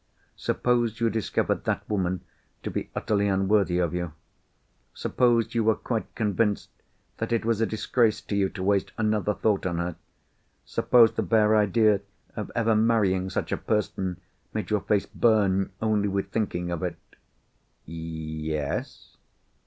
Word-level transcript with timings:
"Suppose 0.35 0.99
you 0.99 1.11
discovered 1.11 1.65
that 1.65 1.87
woman 1.87 2.21
to 2.63 2.71
be 2.71 2.89
utterly 2.95 3.27
unworthy 3.27 3.77
of 3.77 3.93
you? 3.93 4.13
Suppose 4.95 5.53
you 5.53 5.63
were 5.63 5.75
quite 5.75 6.15
convinced 6.15 6.71
that 7.17 7.31
it 7.31 7.45
was 7.45 7.61
a 7.61 7.67
disgrace 7.67 8.19
to 8.21 8.35
you 8.35 8.49
to 8.49 8.63
waste 8.63 8.93
another 8.97 9.35
thought 9.35 9.63
on 9.67 9.77
her? 9.77 9.95
Suppose 10.65 11.11
the 11.13 11.21
bare 11.21 11.55
idea 11.55 12.01
of 12.35 12.51
ever 12.55 12.75
marrying 12.75 13.29
such 13.29 13.51
a 13.51 13.57
person 13.57 14.19
made 14.55 14.71
your 14.71 14.81
face 14.81 15.05
burn, 15.05 15.69
only 15.83 16.07
with 16.07 16.31
thinking 16.31 16.71
of 16.71 16.81
it." 16.81 16.95
"Yes?" 17.85 19.17